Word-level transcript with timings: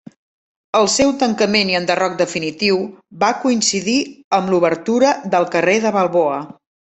El 0.77 0.87
seu 0.93 1.11
tancament 1.23 1.69
i 1.73 1.77
enderroc 1.79 2.15
definitiu 2.21 2.79
va 3.25 3.29
coincidir 3.45 3.99
amb 4.39 4.51
l'obertura 4.55 5.13
del 5.37 5.47
carrer 5.59 5.77
de 5.85 5.95
Balboa. 6.01 6.43